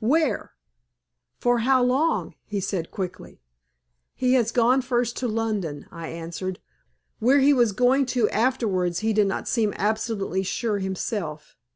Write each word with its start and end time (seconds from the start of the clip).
Where? 0.00 0.52
For 1.40 1.58
how 1.58 1.82
long?" 1.82 2.36
he 2.44 2.60
said, 2.60 2.92
quickly. 2.92 3.42
"He 4.14 4.34
has 4.34 4.52
gone 4.52 4.80
first 4.80 5.16
to 5.16 5.26
London," 5.26 5.88
I 5.90 6.06
answered; 6.06 6.60
"where 7.18 7.40
he 7.40 7.52
was 7.52 7.72
going 7.72 8.06
to 8.14 8.28
afterwards 8.30 9.00
he 9.00 9.12
did 9.12 9.26
not 9.26 9.48
seem 9.48 9.74
absolutely 9.76 10.44
sure 10.44 10.78
himself. 10.78 11.56